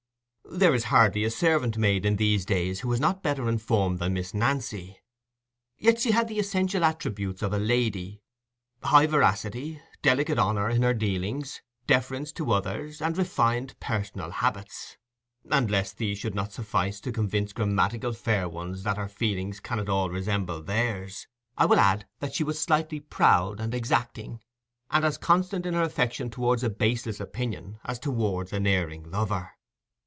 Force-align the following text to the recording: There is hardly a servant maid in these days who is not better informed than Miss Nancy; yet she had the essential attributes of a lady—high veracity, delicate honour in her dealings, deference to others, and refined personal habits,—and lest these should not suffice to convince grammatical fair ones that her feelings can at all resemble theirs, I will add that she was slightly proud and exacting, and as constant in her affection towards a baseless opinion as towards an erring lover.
There 0.53 0.75
is 0.75 0.85
hardly 0.85 1.23
a 1.23 1.29
servant 1.31 1.77
maid 1.77 2.05
in 2.05 2.17
these 2.17 2.45
days 2.45 2.81
who 2.81 2.91
is 2.91 2.99
not 2.99 3.23
better 3.23 3.47
informed 3.47 3.99
than 3.99 4.15
Miss 4.15 4.33
Nancy; 4.33 4.99
yet 5.77 6.01
she 6.01 6.11
had 6.11 6.27
the 6.27 6.39
essential 6.39 6.83
attributes 6.83 7.41
of 7.41 7.53
a 7.53 7.57
lady—high 7.57 9.07
veracity, 9.07 9.79
delicate 10.01 10.37
honour 10.37 10.69
in 10.69 10.81
her 10.81 10.93
dealings, 10.93 11.61
deference 11.87 12.33
to 12.33 12.51
others, 12.51 13.01
and 13.01 13.17
refined 13.17 13.79
personal 13.79 14.29
habits,—and 14.29 15.71
lest 15.71 15.97
these 15.97 16.17
should 16.17 16.35
not 16.35 16.51
suffice 16.51 16.99
to 16.99 17.13
convince 17.13 17.53
grammatical 17.53 18.11
fair 18.11 18.49
ones 18.49 18.83
that 18.83 18.97
her 18.97 19.07
feelings 19.07 19.61
can 19.61 19.79
at 19.79 19.87
all 19.87 20.09
resemble 20.09 20.61
theirs, 20.61 21.27
I 21.57 21.65
will 21.65 21.79
add 21.79 22.07
that 22.19 22.33
she 22.33 22.43
was 22.43 22.59
slightly 22.59 22.99
proud 22.99 23.61
and 23.61 23.73
exacting, 23.73 24.41
and 24.89 25.05
as 25.05 25.17
constant 25.17 25.65
in 25.65 25.75
her 25.75 25.83
affection 25.83 26.29
towards 26.29 26.61
a 26.61 26.69
baseless 26.69 27.21
opinion 27.21 27.79
as 27.85 27.99
towards 27.99 28.51
an 28.51 28.67
erring 28.67 29.09
lover. 29.09 29.51